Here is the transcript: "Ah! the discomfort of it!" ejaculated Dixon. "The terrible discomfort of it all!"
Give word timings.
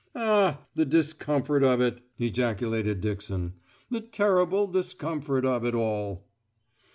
"Ah! 0.15 0.65
the 0.73 0.83
discomfort 0.83 1.61
of 1.63 1.79
it!" 1.79 2.01
ejaculated 2.17 3.01
Dixon. 3.01 3.53
"The 3.91 4.01
terrible 4.01 4.65
discomfort 4.65 5.45
of 5.45 5.63
it 5.63 5.75
all!" 5.75 6.25